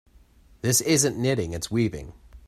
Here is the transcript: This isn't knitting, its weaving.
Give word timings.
This 0.63 0.81
isn't 0.81 1.15
knitting, 1.19 1.53
its 1.53 1.69
weaving. 1.69 2.13